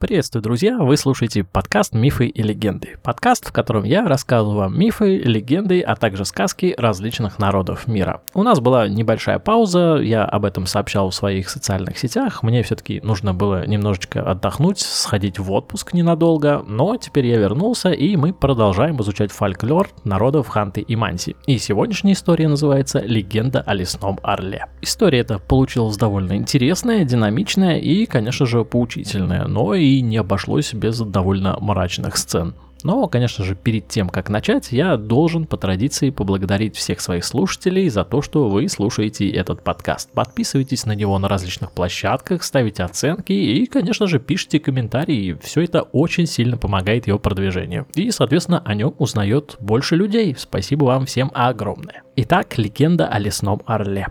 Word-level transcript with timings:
Приветствую, 0.00 0.44
друзья! 0.44 0.78
Вы 0.78 0.96
слушаете 0.96 1.42
подкаст 1.42 1.92
«Мифы 1.92 2.28
и 2.28 2.40
легенды». 2.40 2.98
Подкаст, 3.02 3.48
в 3.48 3.52
котором 3.52 3.82
я 3.82 4.06
рассказываю 4.06 4.58
вам 4.58 4.78
мифы, 4.78 5.18
легенды, 5.18 5.80
а 5.80 5.96
также 5.96 6.24
сказки 6.24 6.72
различных 6.78 7.40
народов 7.40 7.88
мира. 7.88 8.22
У 8.32 8.44
нас 8.44 8.60
была 8.60 8.86
небольшая 8.86 9.40
пауза, 9.40 9.96
я 9.96 10.24
об 10.24 10.44
этом 10.44 10.66
сообщал 10.66 11.10
в 11.10 11.16
своих 11.16 11.50
социальных 11.50 11.98
сетях. 11.98 12.44
Мне 12.44 12.62
все-таки 12.62 13.00
нужно 13.02 13.34
было 13.34 13.66
немножечко 13.66 14.22
отдохнуть, 14.22 14.78
сходить 14.78 15.40
в 15.40 15.50
отпуск 15.50 15.92
ненадолго, 15.94 16.62
но 16.64 16.96
теперь 16.96 17.26
я 17.26 17.36
вернулся, 17.38 17.90
и 17.90 18.14
мы 18.14 18.32
продолжаем 18.32 19.00
изучать 19.02 19.32
фольклор 19.32 19.90
народов 20.04 20.46
Ханты 20.46 20.80
и 20.80 20.94
Манси. 20.94 21.34
И 21.46 21.58
сегодняшняя 21.58 22.12
история 22.12 22.46
называется 22.46 23.00
«Легенда 23.00 23.62
о 23.62 23.74
лесном 23.74 24.20
орле». 24.22 24.66
История 24.80 25.18
эта 25.18 25.40
получилась 25.40 25.96
довольно 25.96 26.36
интересная, 26.36 27.02
динамичная 27.02 27.78
и, 27.78 28.06
конечно 28.06 28.46
же, 28.46 28.64
поучительная, 28.64 29.48
но 29.48 29.74
и 29.74 29.87
и 29.88 30.02
не 30.02 30.18
обошлось 30.18 30.74
без 30.74 30.98
довольно 30.98 31.56
мрачных 31.60 32.16
сцен. 32.18 32.54
Но, 32.84 33.08
конечно 33.08 33.44
же, 33.44 33.56
перед 33.56 33.88
тем, 33.88 34.08
как 34.08 34.28
начать, 34.28 34.70
я 34.70 34.96
должен 34.96 35.46
по 35.46 35.56
традиции 35.56 36.10
поблагодарить 36.10 36.76
всех 36.76 37.00
своих 37.00 37.24
слушателей 37.24 37.88
за 37.88 38.04
то, 38.04 38.22
что 38.22 38.48
вы 38.48 38.68
слушаете 38.68 39.28
этот 39.30 39.64
подкаст. 39.64 40.12
Подписывайтесь 40.12 40.86
на 40.86 40.92
него 40.92 41.18
на 41.18 41.26
различных 41.26 41.72
площадках, 41.72 42.44
ставите 42.44 42.84
оценки 42.84 43.32
и, 43.32 43.66
конечно 43.66 44.06
же, 44.06 44.20
пишите 44.20 44.60
комментарии. 44.60 45.36
Все 45.42 45.62
это 45.62 45.82
очень 45.82 46.26
сильно 46.26 46.56
помогает 46.56 47.08
его 47.08 47.18
продвижению. 47.18 47.86
И, 47.94 48.12
соответственно, 48.12 48.62
о 48.64 48.74
нем 48.74 48.94
узнает 48.98 49.56
больше 49.58 49.96
людей. 49.96 50.36
Спасибо 50.38 50.84
вам 50.84 51.06
всем 51.06 51.32
огромное. 51.34 52.02
Итак, 52.14 52.58
легенда 52.58 53.08
о 53.08 53.18
лесном 53.18 53.62
орле. 53.66 54.06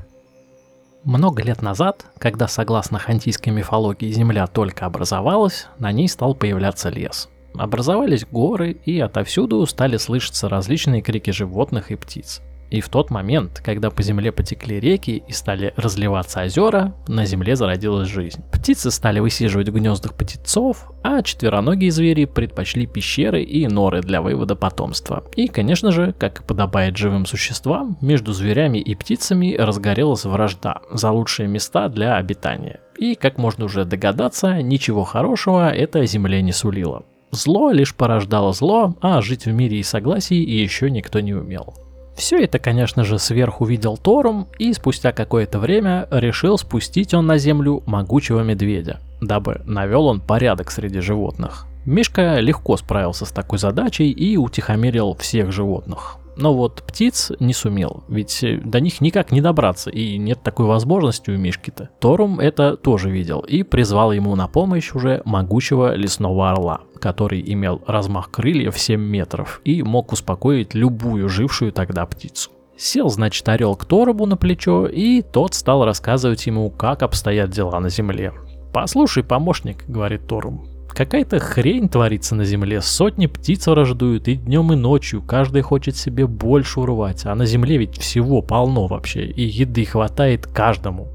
Много 1.08 1.42
лет 1.42 1.62
назад, 1.62 2.06
когда 2.20 2.50
согласно 2.50 3.00
хантийской 3.00 3.54
мифологии 3.54 4.12
Земля 4.12 4.46
только 4.46 4.86
образовалась, 4.86 5.68
на 5.80 5.90
ней 5.94 6.10
стал 6.10 6.36
появляться 6.36 6.90
лес. 6.90 7.30
Образовались 7.54 8.26
горы, 8.30 8.72
и 8.74 9.00
отовсюду 9.00 9.66
стали 9.68 9.96
слышаться 9.96 10.50
различные 10.50 11.02
крики 11.02 11.30
животных 11.32 11.92
и 11.92 11.96
птиц. 11.96 12.42
И 12.70 12.82
в 12.82 12.90
тот 12.90 13.10
момент, 13.10 13.62
когда 13.64 13.90
по 13.90 14.04
земле 14.04 14.32
потекли 14.32 14.80
реки 14.80 15.24
и 15.28 15.32
стали 15.32 15.74
разливаться 15.78 16.44
озера, 16.44 16.96
на 17.08 17.26
земле 17.26 17.56
зародилась 17.56 18.10
жизнь. 18.10 18.44
Птицы 18.52 18.92
стали 18.92 19.20
высиживать 19.20 19.70
в 19.70 19.74
гнездах 19.74 20.16
птицов, 20.16 20.92
а 21.04 21.22
четвероногие 21.22 21.92
звери 21.92 22.26
предпочли 22.26 22.86
пещеры 22.86 23.44
и 23.44 23.68
норы 23.68 24.02
для 24.02 24.22
вывода 24.22 24.56
потомства. 24.56 25.24
И, 25.36 25.48
конечно 25.48 25.92
же, 25.92 26.14
как 26.18 26.42
и 26.42 26.44
подобает 26.44 26.98
живым 26.98 27.26
существам, 27.26 27.98
между 28.02 28.34
зверями 28.34 28.80
и 28.80 28.96
птицами 28.96 29.56
разгорелась 29.56 30.26
вражда 30.26 30.82
за 30.92 31.12
лучшие 31.12 31.48
места 31.48 31.88
для 31.88 32.18
обитания. 32.18 32.82
И, 32.98 33.16
как 33.16 33.38
можно 33.38 33.66
уже 33.66 33.86
догадаться, 33.86 34.62
ничего 34.62 35.04
хорошего 35.04 35.70
это 35.70 36.06
земле 36.06 36.42
не 36.42 36.52
сулило. 36.52 37.06
Зло 37.32 37.72
лишь 37.72 37.94
порождало 37.94 38.54
зло, 38.54 38.96
а 39.02 39.22
жить 39.22 39.46
в 39.46 39.52
мире 39.52 39.80
и 39.80 39.84
согласии 39.84 40.38
еще 40.38 40.90
никто 40.90 41.20
не 41.20 41.34
умел. 41.34 41.76
Все 42.18 42.44
это, 42.44 42.58
конечно 42.58 43.04
же, 43.04 43.20
сверху 43.20 43.64
видел 43.64 43.96
Торум, 43.96 44.48
и 44.58 44.74
спустя 44.74 45.12
какое-то 45.12 45.60
время 45.60 46.08
решил 46.10 46.58
спустить 46.58 47.14
он 47.14 47.28
на 47.28 47.38
землю 47.38 47.84
могучего 47.86 48.42
медведя, 48.42 49.00
дабы 49.22 49.62
навел 49.66 50.08
он 50.08 50.20
порядок 50.20 50.72
среди 50.72 51.00
животных. 51.00 51.68
Мишка 51.86 52.40
легко 52.40 52.76
справился 52.76 53.26
с 53.26 53.32
такой 53.32 53.60
задачей 53.60 54.10
и 54.10 54.36
утихомирил 54.36 55.16
всех 55.16 55.52
животных. 55.52 56.18
Но 56.38 56.54
вот 56.54 56.84
птиц 56.84 57.32
не 57.40 57.54
сумел, 57.54 58.04
ведь 58.08 58.46
до 58.64 58.80
них 58.80 59.02
никак 59.02 59.32
не 59.32 59.42
добраться, 59.42 59.90
и 59.90 60.18
нет 60.18 60.44
такой 60.44 60.68
возможности 60.68 61.32
у 61.32 61.38
Мишки-то. 61.38 61.90
Торум 62.00 62.40
это 62.40 62.78
тоже 62.78 63.10
видел 63.10 63.40
и 63.40 63.64
призвал 63.64 64.12
ему 64.12 64.36
на 64.36 64.48
помощь 64.48 64.94
уже 64.94 65.22
могучего 65.26 65.96
лесного 65.96 66.52
орла 66.52 66.82
который 66.98 67.42
имел 67.46 67.82
размах 67.88 68.32
крыльев 68.32 68.76
в 68.76 68.80
7 68.80 69.00
метров 69.00 69.62
и 69.64 69.84
мог 69.84 70.12
успокоить 70.12 70.74
любую 70.74 71.30
жившую 71.30 71.72
тогда 71.72 72.06
птицу. 72.06 72.52
Сел, 72.78 73.10
значит, 73.10 73.48
орел 73.50 73.76
к 73.76 73.86
Торобу 73.86 74.26
на 74.26 74.38
плечо, 74.38 74.86
и 74.86 75.22
тот 75.22 75.54
стал 75.56 75.84
рассказывать 75.86 76.46
ему, 76.46 76.70
как 76.70 77.02
обстоят 77.02 77.50
дела 77.50 77.80
на 77.80 77.90
земле. 77.90 78.34
«Послушай, 78.74 79.24
помощник»,— 79.24 79.86
говорит 79.88 80.28
Торум,— 80.28 80.68
«какая-то 80.98 81.38
хрень 81.38 81.90
творится 81.90 82.34
на 82.34 82.44
земле, 82.44 82.82
сотни 82.82 83.28
птиц 83.28 83.68
враждуют, 83.68 84.28
и 84.28 84.34
днем, 84.34 84.74
и 84.74 84.76
ночью, 84.76 85.22
каждый 85.22 85.62
хочет 85.62 85.96
себе 85.96 86.26
больше 86.26 86.80
урвать, 86.80 87.26
а 87.26 87.36
на 87.36 87.46
земле 87.46 87.78
ведь 87.78 88.00
всего 88.00 88.42
полно 88.42 88.88
вообще, 88.88 89.28
и 89.28 89.44
еды 89.44 89.86
хватает 89.86 90.48
каждому. 90.48 91.10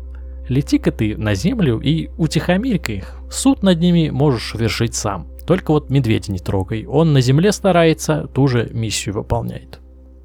Лети-ка 0.48 0.92
ты 0.92 1.16
на 1.16 1.34
землю 1.34 1.80
и 1.80 2.10
утихомирь-ка 2.16 2.92
их, 2.92 3.16
суд 3.28 3.64
над 3.64 3.80
ними 3.80 4.10
можешь 4.10 4.54
вершить 4.54 4.94
сам. 4.94 5.26
Только 5.46 5.72
вот 5.72 5.90
медведя 5.90 6.30
не 6.30 6.38
трогай. 6.38 6.86
Он 6.86 7.12
на 7.12 7.20
земле 7.20 7.50
старается, 7.50 8.28
ту 8.32 8.46
же 8.46 8.70
миссию 8.72 9.16
выполняет. 9.16 9.80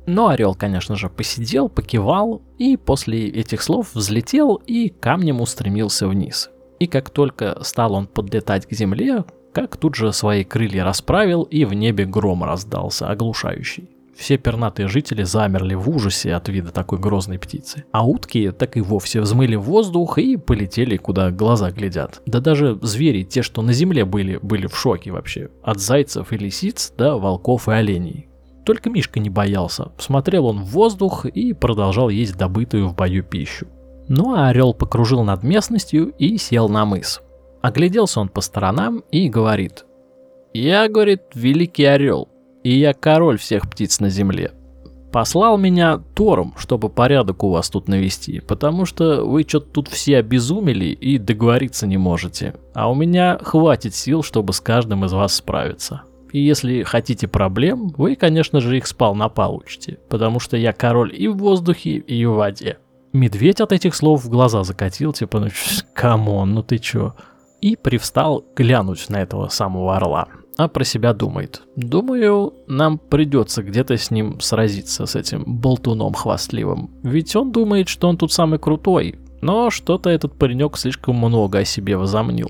Но 0.06 0.28
орел, 0.28 0.53
конечно 0.53 0.96
же, 0.96 1.09
посидел, 1.09 1.67
покивал, 1.67 2.44
и 2.59 2.78
после 2.78 3.28
этих 3.28 3.63
слов 3.63 3.90
взлетел 3.96 4.62
и 4.67 4.90
камнем 4.90 5.41
устремился 5.41 6.07
вниз. 6.07 6.51
И 6.79 6.85
как 6.85 7.09
только 7.09 7.57
стал 7.63 7.94
он 7.94 8.06
подлетать 8.06 8.67
к 8.67 8.73
земле, 8.73 9.25
как 9.53 9.78
тут 9.78 9.96
же 9.96 10.13
свои 10.13 10.44
крылья 10.44 10.84
расправил, 10.84 11.44
и 11.44 11.66
в 11.66 11.74
небе 11.74 12.06
гром 12.06 12.44
раздался, 12.44 13.08
оглушающий. 13.09 13.90
Все 14.18 14.38
пернатые 14.38 14.88
жители 14.88 15.22
замерли 15.22 15.75
в 15.75 15.88
ужасе 15.90 16.34
от 16.34 16.50
вида 16.50 16.72
такой 16.72 16.97
грозной 16.97 17.38
птицы. 17.38 17.85
А 17.91 18.06
утки 18.06 18.52
так 18.52 18.75
и 18.75 18.81
вовсе 18.81 19.22
взмыли 19.22 19.56
в 19.56 19.62
воздух 19.62 20.18
и 20.18 20.38
полетели, 20.38 20.97
куда 20.97 21.30
глаза 21.30 21.69
глядят. 21.69 22.24
Да 22.25 22.40
даже 22.40 22.80
звери, 22.81 23.24
те, 23.24 23.44
что 23.44 23.62
на 23.62 23.74
земле 23.74 24.06
были, 24.06 24.40
были 24.41 24.66
в 24.66 24.75
шоке 24.75 25.12
вообще. 25.12 25.50
От 25.62 25.79
зайцев 25.79 26.34
и 26.34 26.38
лисиц 26.38 26.91
до 26.97 27.18
волков 27.18 27.69
и 27.69 27.74
оленей. 27.74 28.28
Только 28.66 28.90
Мишка 28.90 29.19
не 29.19 29.29
боялся. 29.29 29.91
Смотрел 30.00 30.47
он 30.47 30.64
в 30.64 30.72
воздух 30.72 31.25
и 31.28 31.53
продолжал 31.53 32.09
есть 32.09 32.38
добытую 32.38 32.88
в 32.88 32.96
бою 32.96 33.24
пищу. 33.24 33.68
Ну 34.09 34.34
а 34.34 34.47
орел 34.47 34.74
покружил 34.74 35.24
над 35.24 35.44
местностью 35.44 36.09
и 36.18 36.38
сел 36.38 36.69
на 36.69 36.85
мыс. 36.85 37.22
Огляделся 37.62 38.19
он 38.19 38.29
по 38.29 38.41
сторонам 38.41 39.03
и 39.12 39.29
говорит. 39.29 39.85
«Я,— 40.53 40.88
говорит,— 40.90 41.22
великий 41.34 41.85
орел, 41.85 42.29
и 42.63 42.78
я 42.78 42.94
король 42.94 43.38
всех 43.38 43.69
птиц 43.69 44.00
на 44.00 44.09
земле. 44.09 44.51
Послал 45.12 45.57
меня 45.57 46.01
Тором, 46.16 46.53
чтобы 46.57 46.90
порядок 46.90 47.44
у 47.44 47.50
вас 47.50 47.69
тут 47.69 47.88
навести, 47.88 48.41
потому 48.41 48.85
что 48.85 49.23
вы 49.23 49.44
что-то 49.44 49.67
тут 49.67 49.88
все 49.88 50.17
обезумели 50.17 50.85
и 50.85 51.17
договориться 51.17 51.88
не 51.88 51.97
можете, 51.97 52.56
а 52.73 52.91
у 52.91 52.96
меня 52.96 53.40
хватит 53.41 53.96
сил, 53.96 54.22
чтобы 54.22 54.53
с 54.53 54.59
каждым 54.59 55.06
из 55.06 55.13
вас 55.13 55.35
справиться. 55.35 56.03
И 56.34 56.41
если 56.41 56.84
хотите 56.84 57.28
проблем, 57.28 57.88
вы, 57.97 58.16
конечно 58.16 58.59
же, 58.59 58.78
их 58.78 58.85
сполна 58.85 59.29
получите, 59.29 59.97
потому 60.09 60.40
что 60.40 60.57
я 60.57 60.73
король 60.73 61.16
и 61.17 61.28
в 61.28 61.38
воздухе, 61.38 61.91
и 61.91 62.25
в 62.25 62.34
воде. 62.34 62.78
Медведь 63.13 63.62
от 63.62 63.72
этих 63.72 63.96
слов 63.96 64.25
в 64.25 64.29
глаза 64.29 64.63
закатил, 64.63 65.13
типа, 65.13 65.40
ну, 65.40 65.47
come 65.94 66.28
on, 66.28 66.53
ну 66.53 66.63
ты 66.63 66.78
чё? 66.79 67.16
И 67.62 67.75
привстал 67.75 68.45
глянуть 68.56 69.09
на 69.09 69.22
этого 69.22 69.47
самого 69.50 69.95
орла 69.95 70.28
а 70.57 70.68
про 70.68 70.84
себя 70.84 71.13
думает. 71.13 71.62
Думаю, 71.75 72.53
нам 72.68 72.97
придется 72.97 73.62
где-то 73.62 73.95
с 73.95 74.12
ним 74.12 74.40
сразиться, 74.40 75.06
с 75.06 75.16
этим 75.16 75.44
болтуном 75.45 76.13
хвастливым. 76.13 76.90
Ведь 77.03 77.35
он 77.35 77.51
думает, 77.51 77.88
что 77.88 78.09
он 78.09 78.17
тут 78.17 78.34
самый 78.34 78.57
крутой, 78.57 79.19
но 79.41 79.69
что-то 79.69 80.09
этот 80.09 80.34
паренек 80.34 80.78
слишком 80.78 81.16
много 81.16 81.59
о 81.59 81.66
себе 81.66 81.96
возомнил. 81.96 82.50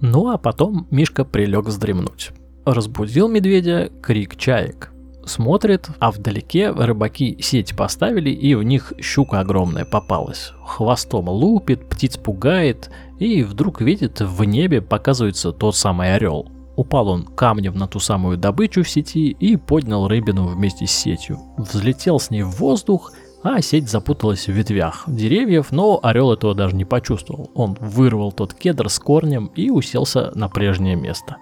Ну 0.00 0.30
а 0.30 0.38
потом 0.38 0.86
Мишка 0.90 1.24
прилег 1.24 1.66
вздремнуть. 1.66 2.30
Разбудил 2.64 3.28
медведя 3.28 3.90
крик 4.02 4.36
чаек. 4.36 4.90
Смотрит, 5.26 5.88
а 5.98 6.10
вдалеке 6.10 6.70
рыбаки 6.70 7.38
сеть 7.40 7.76
поставили, 7.76 8.30
и 8.30 8.54
в 8.54 8.62
них 8.62 8.92
щука 9.00 9.40
огромная 9.40 9.84
попалась. 9.84 10.52
Хвостом 10.64 11.28
лупит, 11.28 11.88
птиц 11.88 12.16
пугает, 12.16 12.90
и 13.18 13.42
вдруг 13.42 13.80
видит, 13.80 14.20
в 14.20 14.44
небе 14.44 14.82
показывается 14.82 15.52
тот 15.52 15.76
самый 15.76 16.14
орел. 16.14 16.48
Упал 16.76 17.08
он 17.08 17.24
камнем 17.24 17.74
на 17.74 17.86
ту 17.86 18.00
самую 18.00 18.36
добычу 18.36 18.82
в 18.82 18.88
сети 18.88 19.30
и 19.30 19.56
поднял 19.56 20.08
рыбину 20.08 20.46
вместе 20.46 20.86
с 20.86 20.90
сетью. 20.90 21.38
Взлетел 21.56 22.18
с 22.18 22.30
ней 22.30 22.42
в 22.42 22.50
воздух, 22.58 23.12
а 23.42 23.60
сеть 23.60 23.88
запуталась 23.88 24.46
в 24.46 24.52
ветвях 24.52 25.04
деревьев, 25.06 25.70
но 25.70 26.00
орел 26.02 26.32
этого 26.32 26.54
даже 26.54 26.74
не 26.74 26.84
почувствовал. 26.84 27.50
Он 27.54 27.76
вырвал 27.78 28.32
тот 28.32 28.54
кедр 28.54 28.88
с 28.88 28.98
корнем 28.98 29.46
и 29.54 29.70
уселся 29.70 30.32
на 30.34 30.48
прежнее 30.48 30.96
место. 30.96 31.36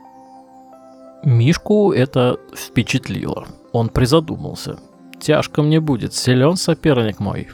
Мишку 1.25 1.93
это 1.93 2.39
впечатлило. 2.55 3.47
Он 3.73 3.89
призадумался. 3.89 4.79
Тяжко 5.21 5.63
мне 5.63 5.81
будет, 5.81 6.15
силен 6.15 6.57
соперник 6.57 7.21
мой. 7.21 7.49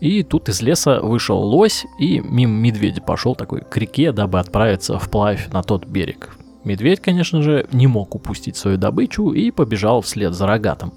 И 0.00 0.24
тут 0.24 0.48
из 0.48 0.60
леса 0.62 1.00
вышел 1.00 1.38
лось 1.38 1.86
и 2.00 2.18
мимо 2.18 2.52
медведя 2.52 3.00
пошел 3.00 3.36
такой 3.36 3.60
к 3.60 3.76
реке, 3.76 4.10
дабы 4.10 4.40
отправиться 4.40 4.98
вплавь 4.98 5.48
на 5.52 5.62
тот 5.62 5.86
берег. 5.86 6.36
Медведь, 6.64 7.00
конечно 7.00 7.40
же, 7.40 7.68
не 7.72 7.86
мог 7.86 8.16
упустить 8.16 8.56
свою 8.56 8.78
добычу 8.78 9.30
и 9.30 9.52
побежал 9.52 10.00
вслед 10.00 10.34
за 10.34 10.46
рогатом. 10.46 10.92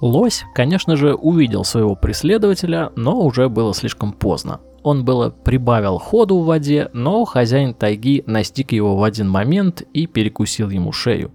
Лось, 0.00 0.44
конечно 0.54 0.96
же, 0.96 1.14
увидел 1.14 1.64
своего 1.64 1.94
преследователя, 1.94 2.92
но 2.96 3.20
уже 3.20 3.48
было 3.48 3.74
слишком 3.74 4.12
поздно. 4.12 4.60
Он 4.82 5.04
было 5.04 5.30
прибавил 5.30 5.98
ходу 5.98 6.38
в 6.38 6.46
воде, 6.46 6.88
но 6.92 7.24
хозяин 7.24 7.74
тайги 7.74 8.24
настиг 8.26 8.72
его 8.72 8.96
в 8.96 9.04
один 9.04 9.28
момент 9.28 9.82
и 9.92 10.06
перекусил 10.06 10.70
ему 10.70 10.92
шею. 10.92 11.30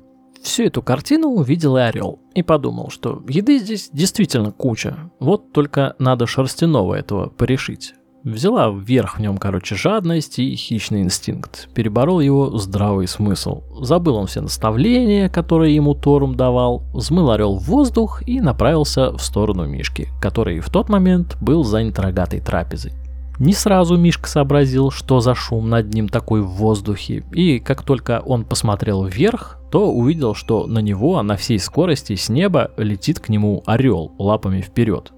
Всю 0.48 0.64
эту 0.64 0.82
картину 0.82 1.28
увидел 1.28 1.76
и 1.76 1.82
орел 1.82 2.22
и 2.34 2.42
подумал, 2.42 2.90
что 2.90 3.22
еды 3.28 3.60
здесь 3.60 3.90
действительно 3.92 4.54
куча, 4.54 5.12
вот 5.20 5.52
только 5.52 5.94
надо 6.00 6.26
шерстяного 6.26 6.94
этого 6.94 7.28
порешить. 7.28 7.96
Взяла 8.24 8.70
вверх 8.70 9.18
в 9.18 9.22
нем, 9.22 9.38
короче, 9.40 9.76
жадность 9.76 10.40
и 10.40 10.56
хищный 10.56 11.02
инстинкт. 11.02 11.68
Переборол 11.76 12.22
его 12.22 12.58
здравый 12.58 13.10
смысл. 13.10 13.62
Забыл 13.82 14.16
он 14.16 14.28
все 14.28 14.40
наставления, 14.40 15.28
которые 15.28 15.76
ему 15.76 15.94
Торум 15.94 16.36
давал, 16.36 16.84
взмыл 16.94 17.32
орел 17.32 17.58
в 17.58 17.66
воздух 17.66 18.26
и 18.26 18.40
направился 18.40 19.12
в 19.12 19.22
сторону 19.22 19.68
Мишки, 19.68 20.08
который 20.22 20.62
в 20.62 20.70
тот 20.70 20.88
момент 20.88 21.36
был 21.42 21.66
занят 21.66 22.00
рогатой 22.00 22.40
трапезой. 22.40 22.94
Не 23.40 23.54
сразу 23.54 23.98
Мишка 23.98 24.28
сообразил, 24.28 24.90
что 24.90 25.20
за 25.20 25.36
шум 25.36 25.70
над 25.70 25.94
ним 25.94 26.10
такой 26.10 26.42
в 26.42 26.48
воздухе, 26.48 27.24
и 27.34 27.60
как 27.60 27.84
только 27.84 28.22
он 28.26 28.46
посмотрел 28.46 29.06
вверх, 29.06 29.60
то 29.72 29.92
увидел, 29.92 30.34
что 30.34 30.66
на 30.66 30.80
него 30.80 31.22
на 31.22 31.36
всей 31.36 31.60
скорости 31.60 32.16
с 32.16 32.30
неба 32.30 32.72
летит 32.78 33.20
к 33.20 33.30
нему 33.30 33.62
орел 33.68 34.12
лапами 34.18 34.62
вперед. 34.62 35.12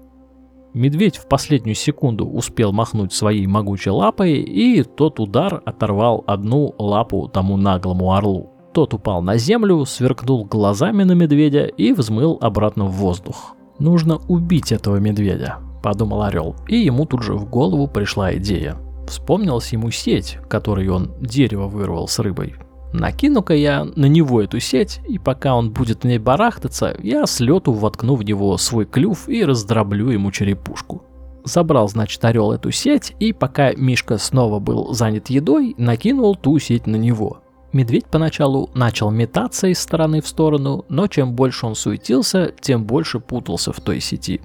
Медведь 0.74 1.16
в 1.16 1.28
последнюю 1.28 1.74
секунду 1.74 2.26
успел 2.26 2.72
махнуть 2.72 3.12
своей 3.12 3.46
могучей 3.46 3.90
лапой, 3.90 4.34
и 4.34 4.82
тот 4.82 5.18
удар 5.18 5.62
оторвал 5.64 6.22
одну 6.26 6.74
лапу 6.78 7.28
тому 7.28 7.56
наглому 7.56 8.14
орлу. 8.14 8.50
Тот 8.72 8.94
упал 8.94 9.20
на 9.22 9.36
землю, 9.36 9.84
сверкнул 9.84 10.44
глазами 10.44 11.02
на 11.02 11.12
медведя 11.12 11.64
и 11.64 11.92
взмыл 11.92 12.38
обратно 12.40 12.84
в 12.84 12.92
воздух. 12.92 13.56
«Нужно 13.80 14.18
убить 14.28 14.70
этого 14.72 14.96
медведя»,— 14.96 15.58
подумал 15.82 16.22
орел, 16.22 16.56
и 16.68 16.76
ему 16.76 17.06
тут 17.06 17.22
же 17.22 17.34
в 17.34 17.48
голову 17.48 17.88
пришла 17.88 18.34
идея. 18.36 18.76
Вспомнилась 19.06 19.72
ему 19.72 19.90
сеть, 19.90 20.38
которой 20.48 20.88
он 20.88 21.12
дерево 21.20 21.66
вырвал 21.66 22.06
с 22.06 22.18
рыбой. 22.18 22.54
Накину-ка 22.92 23.54
я 23.54 23.84
на 23.84 24.06
него 24.06 24.42
эту 24.42 24.58
сеть, 24.58 25.00
и 25.08 25.18
пока 25.18 25.54
он 25.54 25.72
будет 25.72 26.02
в 26.02 26.06
ней 26.06 26.18
барахтаться, 26.18 26.96
я 27.02 27.26
с 27.26 27.40
лету 27.40 27.72
воткну 27.72 28.16
в 28.16 28.24
него 28.24 28.56
свой 28.56 28.84
клюв 28.84 29.28
и 29.28 29.44
раздроблю 29.44 30.10
ему 30.10 30.30
черепушку. 30.32 31.04
Забрал, 31.44 31.88
значит, 31.88 32.24
орел 32.24 32.52
эту 32.52 32.70
сеть, 32.70 33.14
и 33.18 33.32
пока 33.32 33.72
Мишка 33.72 34.18
снова 34.18 34.58
был 34.58 34.92
занят 34.92 35.30
едой, 35.30 35.74
накинул 35.78 36.34
ту 36.34 36.58
сеть 36.58 36.86
на 36.86 36.96
него. 36.96 37.42
Медведь 37.72 38.06
поначалу 38.06 38.68
начал 38.74 39.10
метаться 39.10 39.68
из 39.68 39.78
стороны 39.78 40.20
в 40.20 40.26
сторону, 40.26 40.84
но 40.88 41.06
чем 41.06 41.34
больше 41.34 41.66
он 41.66 41.76
суетился, 41.76 42.52
тем 42.60 42.84
больше 42.84 43.20
путался 43.20 43.72
в 43.72 43.80
той 43.80 44.00
сети. 44.00 44.40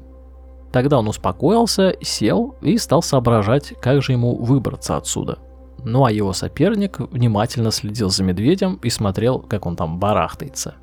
Тогда 0.75 1.00
он 1.00 1.07
успокоился, 1.07 1.95
сел 2.01 2.56
и 2.62 2.77
стал 2.77 3.01
соображать, 3.01 3.74
как 3.81 4.01
же 4.01 4.12
ему 4.12 4.36
выбраться 4.36 4.98
отсюда– 4.98 5.39
ну 5.86 6.04
а 6.04 6.12
его 6.12 6.33
соперник 6.33 7.00
внимательно 7.00 7.72
следил 7.72 8.10
за 8.10 8.24
медведем 8.24 8.80
и 8.83 8.89
смотрел, 8.89 9.39
как 9.39 9.66
он 9.66 9.77
там 9.77 10.00
барахтается. 10.00 10.75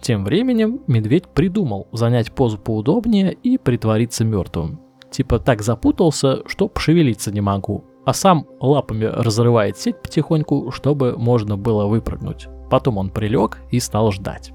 Тем 0.00 0.22
временем 0.22 0.82
медведь 0.86 1.26
придумал 1.26 1.88
занять 1.90 2.30
позу 2.30 2.58
поудобнее 2.58 3.32
и 3.32 3.58
притвориться 3.58 4.22
мертвым. 4.24 4.80
Типа 5.10 5.40
так 5.40 5.62
запутался, 5.62 6.46
что 6.46 6.68
пошевелиться 6.68 7.32
не 7.32 7.40
могу, 7.40 7.84
а 8.04 8.12
сам 8.12 8.46
лапами 8.60 9.06
разрывает 9.06 9.78
сеть 9.78 10.00
потихоньку, 10.00 10.70
чтобы 10.70 11.16
можно 11.16 11.56
было 11.56 11.86
выпрыгнуть. 11.86 12.46
Потом 12.70 12.98
он 12.98 13.10
прилег 13.10 13.58
и 13.70 13.80
стал 13.80 14.12
ждать. 14.12 14.53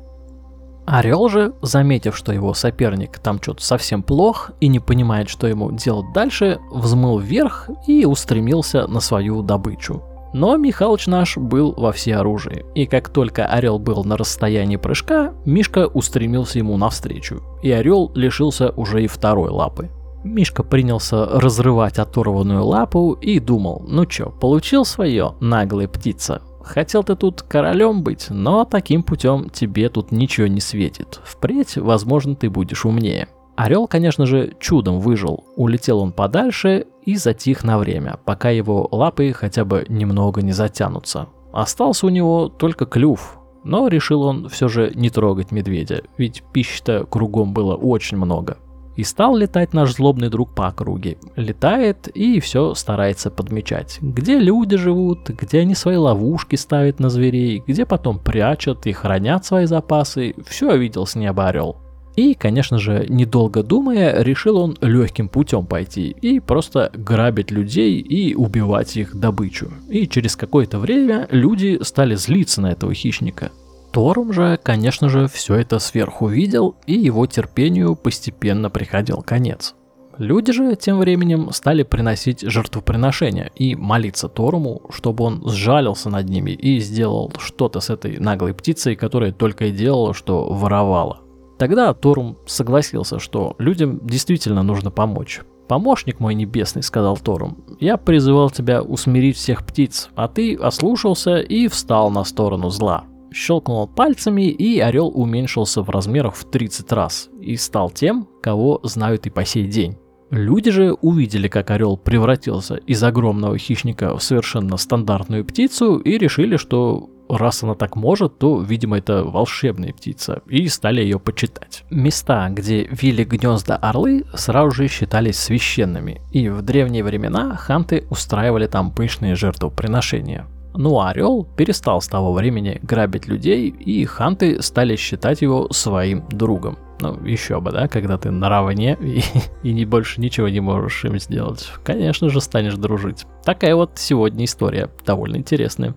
Орел 0.89 1.29
же, 1.29 1.53
заметив, 1.61 2.17
что 2.17 2.33
его 2.33 2.55
соперник 2.55 3.19
там 3.19 3.39
что-то 3.39 3.63
совсем 3.63 4.01
плох 4.01 4.49
и 4.59 4.67
не 4.67 4.79
понимает, 4.79 5.29
что 5.29 5.45
ему 5.45 5.71
делать 5.71 6.11
дальше, 6.13 6.59
взмыл 6.71 7.19
вверх 7.19 7.69
и 7.85 8.05
устремился 8.05 8.87
на 8.87 8.99
свою 8.99 9.43
добычу. 9.43 10.01
Но 10.33 10.57
Михалыч 10.57 11.05
наш 11.05 11.37
был 11.37 11.75
во 11.77 11.91
всеоружии, 11.91 12.65
и 12.73 12.87
как 12.87 13.09
только 13.09 13.45
орел 13.45 13.77
был 13.77 14.03
на 14.03 14.17
расстоянии 14.17 14.77
прыжка, 14.77 15.33
Мишка 15.45 15.85
устремился 15.85 16.57
ему 16.57 16.75
навстречу, 16.75 17.43
и 17.61 17.71
орел 17.71 18.11
лишился 18.15 18.71
уже 18.71 19.03
и 19.03 19.07
второй 19.07 19.51
лапы. 19.51 19.91
Мишка 20.23 20.63
принялся 20.63 21.25
разрывать 21.25 21.99
оторванную 21.99 22.65
лапу 22.65 23.13
и 23.13 23.39
думал, 23.39 23.85
ну 23.87 24.07
чё, 24.07 24.31
получил 24.31 24.85
свое, 24.85 25.35
наглая 25.39 25.87
птица, 25.87 26.41
Хотел 26.61 27.03
ты 27.03 27.15
тут 27.15 27.41
королем 27.41 28.03
быть, 28.03 28.27
но 28.29 28.65
таким 28.65 29.03
путем 29.03 29.49
тебе 29.49 29.89
тут 29.89 30.11
ничего 30.11 30.47
не 30.47 30.59
светит. 30.59 31.19
Впредь, 31.23 31.77
возможно, 31.77 32.35
ты 32.35 32.49
будешь 32.49 32.85
умнее. 32.85 33.27
Орел, 33.55 33.87
конечно 33.87 34.25
же, 34.25 34.53
чудом 34.59 34.99
выжил. 34.99 35.43
Улетел 35.55 35.99
он 35.99 36.13
подальше 36.13 36.87
и 37.03 37.15
затих 37.15 37.63
на 37.63 37.77
время, 37.77 38.17
пока 38.23 38.49
его 38.49 38.87
лапы 38.91 39.33
хотя 39.33 39.65
бы 39.65 39.85
немного 39.89 40.41
не 40.41 40.53
затянутся. 40.53 41.27
Остался 41.51 42.05
у 42.05 42.09
него 42.09 42.47
только 42.47 42.85
клюв, 42.85 43.39
но 43.63 43.87
решил 43.87 44.21
он 44.21 44.47
все 44.47 44.67
же 44.67 44.91
не 44.95 45.09
трогать 45.09 45.51
медведя, 45.51 46.03
ведь 46.17 46.43
пищи-то 46.53 47.05
кругом 47.05 47.53
было 47.53 47.75
очень 47.75 48.17
много. 48.17 48.57
И 48.99 49.03
стал 49.05 49.37
летать 49.37 49.73
наш 49.73 49.93
злобный 49.93 50.27
друг 50.27 50.53
по 50.53 50.67
округе. 50.67 51.17
Летает 51.37 52.09
и 52.09 52.41
все 52.41 52.73
старается 52.73 53.31
подмечать. 53.31 53.97
Где 54.01 54.37
люди 54.37 54.75
живут, 54.75 55.29
где 55.29 55.59
они 55.59 55.73
свои 55.73 55.95
ловушки 55.95 56.57
ставят 56.57 56.99
на 56.99 57.09
зверей, 57.09 57.63
где 57.65 57.85
потом 57.85 58.19
прячут 58.19 58.85
и 58.87 58.91
хранят 58.91 59.45
свои 59.45 59.67
запасы. 59.67 60.35
Все 60.45 60.75
видел 60.75 61.05
с 61.05 61.15
неба 61.15 61.47
орел. 61.47 61.77
И, 62.17 62.33
конечно 62.33 62.77
же, 62.77 63.05
недолго 63.07 63.63
думая, 63.63 64.21
решил 64.21 64.57
он 64.57 64.75
легким 64.81 65.29
путем 65.29 65.65
пойти 65.65 66.09
и 66.09 66.41
просто 66.41 66.91
грабить 66.93 67.51
людей 67.51 68.01
и 68.01 68.35
убивать 68.35 68.97
их 68.97 69.15
добычу. 69.15 69.71
И 69.87 70.09
через 70.09 70.35
какое-то 70.35 70.77
время 70.77 71.25
люди 71.31 71.79
стали 71.83 72.15
злиться 72.15 72.59
на 72.59 72.71
этого 72.73 72.93
хищника. 72.93 73.51
Торум 73.91 74.33
же, 74.33 74.59
конечно 74.61 75.09
же, 75.09 75.27
все 75.27 75.55
это 75.55 75.79
сверху 75.79 76.27
видел, 76.27 76.75
и 76.85 76.93
его 76.93 77.25
терпению 77.25 77.95
постепенно 77.95 78.69
приходил 78.69 79.23
конец. 79.23 79.75
Люди 80.17 80.51
же 80.51 80.75
тем 80.75 80.99
временем 80.99 81.51
стали 81.53 81.83
приносить 81.83 82.41
жертвоприношения 82.41 83.51
и 83.55 83.75
молиться 83.75 84.27
Торуму, 84.27 84.81
чтобы 84.91 85.23
он 85.23 85.47
сжалился 85.49 86.09
над 86.09 86.27
ними 86.27 86.51
и 86.51 86.79
сделал 86.79 87.31
что-то 87.39 87.79
с 87.79 87.89
этой 87.89 88.19
наглой 88.19 88.53
птицей, 88.53 88.95
которая 88.95 89.31
только 89.31 89.65
и 89.65 89.71
делала, 89.71 90.13
что 90.13 90.45
воровала. 90.49 91.21
Тогда 91.57 91.93
Торум 91.93 92.37
согласился, 92.45 93.17
что 93.17 93.55
людям 93.59 94.05
действительно 94.05 94.61
нужно 94.61 94.91
помочь. 94.91 95.41
«Помощник 95.67 96.19
мой 96.19 96.33
небесный»,— 96.35 96.81
сказал 96.83 97.15
Торум,— 97.15 97.63
«я 97.79 97.95
призывал 97.97 98.49
тебя 98.49 98.81
усмирить 98.81 99.37
всех 99.37 99.65
птиц, 99.65 100.09
а 100.15 100.27
ты 100.27 100.55
ослушался 100.55 101.37
и 101.37 101.67
встал 101.67 102.09
на 102.09 102.23
сторону 102.23 102.69
зла 102.69 103.05
щелкнул 103.31 103.87
пальцами, 103.87 104.49
и 104.49 104.79
орел 104.79 105.11
уменьшился 105.13 105.81
в 105.81 105.89
размерах 105.89 106.35
в 106.35 106.45
30 106.45 106.91
раз 106.91 107.29
и 107.39 107.55
стал 107.55 107.89
тем, 107.89 108.27
кого 108.41 108.79
знают 108.83 109.25
и 109.27 109.29
по 109.29 109.45
сей 109.45 109.67
день. 109.67 109.97
Люди 110.31 110.69
же 110.69 110.93
увидели, 110.93 111.47
как 111.47 111.71
орел 111.71 111.97
превратился 111.97 112.75
из 112.75 113.03
огромного 113.03 113.57
хищника 113.57 114.15
в 114.15 114.21
совершенно 114.21 114.77
стандартную 114.77 115.43
птицу 115.43 115.97
и 115.97 116.19
решили, 116.19 116.57
что 116.57 117.09
раз 117.29 117.63
она 117.63 117.75
так 117.75 117.95
может, 117.95 118.37
то, 118.37 118.61
видимо, 118.61 118.97
это 118.97 119.23
волшебная 119.23 119.93
птица, 119.93 120.41
и 120.47 120.67
стали 120.67 121.01
ее 121.01 121.19
почитать. 121.19 121.83
Места, 121.89 122.49
где 122.49 122.83
вили 122.83 123.23
гнезда 123.23 123.75
орлы, 123.75 124.25
сразу 124.33 124.71
же 124.71 124.87
считались 124.87 125.39
священными, 125.39 126.21
и 126.31 126.49
в 126.49 126.61
древние 126.61 127.03
времена 127.03 127.55
ханты 127.55 128.05
устраивали 128.09 128.67
там 128.67 128.91
пышные 128.91 129.35
жертвоприношения. 129.35 130.45
Ну 130.73 130.99
а 130.99 131.09
Орел 131.09 131.47
перестал 131.55 132.01
с 132.01 132.07
того 132.07 132.33
времени 132.33 132.79
грабить 132.83 133.27
людей, 133.27 133.69
и 133.69 134.05
ханты 134.05 134.61
стали 134.61 134.95
считать 134.95 135.41
его 135.41 135.67
своим 135.71 136.27
другом. 136.29 136.77
Ну, 137.01 137.17
еще 137.25 137.61
бы, 137.61 137.71
да, 137.71 137.87
когда 137.87 138.17
ты 138.17 138.29
наравне 138.29 138.97
и, 138.99 139.21
и 139.63 139.73
не 139.73 139.85
больше 139.85 140.19
ничего 140.19 140.49
не 140.49 140.59
можешь 140.59 141.05
им 141.05 141.17
сделать. 141.17 141.69
Конечно 141.83 142.29
же, 142.29 142.41
станешь 142.41 142.75
дружить. 142.75 143.25
Такая 143.43 143.75
вот 143.75 143.91
сегодня 143.95 144.45
история, 144.45 144.89
довольно 145.05 145.37
интересная. 145.37 145.95